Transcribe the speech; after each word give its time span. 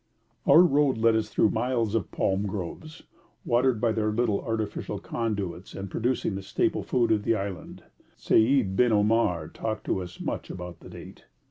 Our 0.47 0.63
road 0.63 0.97
led 0.97 1.15
us 1.15 1.27
on 1.29 1.33
through 1.33 1.49
miles 1.51 1.93
of 1.93 2.09
palm 2.09 2.47
groves, 2.47 3.03
watered 3.45 3.79
by 3.79 3.91
their 3.91 4.11
little 4.11 4.41
artificial 4.41 4.97
conduits, 4.97 5.75
and 5.75 5.91
producing 5.91 6.33
the 6.33 6.41
staple 6.41 6.81
food 6.81 7.11
of 7.11 7.21
the 7.21 7.35
island. 7.35 7.83
Seid 8.17 8.75
bin 8.75 8.91
Omar 8.93 9.47
talked 9.49 9.83
to 9.85 10.01
us 10.01 10.19
much 10.19 10.49
about 10.49 10.79
the 10.79 10.89
date. 10.89 11.25